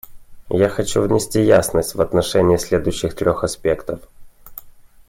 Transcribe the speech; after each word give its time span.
Я 0.49 0.67
хочу 0.69 1.03
внести 1.03 1.43
ясность 1.43 1.93
в 1.93 2.01
отношении 2.01 2.57
следующих 2.57 3.13
трех 3.15 3.43
аспектов. 3.43 4.01